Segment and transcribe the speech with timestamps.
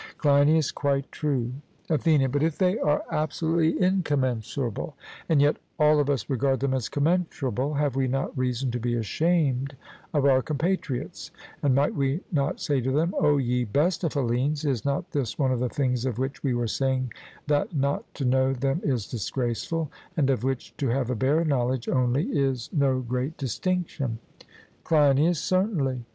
[0.17, 1.53] CLEINIAS: Quite true.
[1.87, 4.95] ATHENIAN: But if they are absolutely incommensurable,
[5.29, 8.95] and yet all of us regard them as commensurable, have we not reason to be
[8.95, 9.75] ashamed
[10.11, 11.29] of our compatriots;
[11.61, 15.37] and might we not say to them: O ye best of Hellenes, is not this
[15.37, 17.13] one of the things of which we were saying
[17.45, 21.87] that not to know them is disgraceful, and of which to have a bare knowledge
[21.87, 24.17] only is no great distinction?
[24.83, 26.05] CLEINIAS: Certainly.